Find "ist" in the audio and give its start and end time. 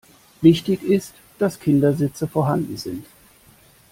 0.81-1.13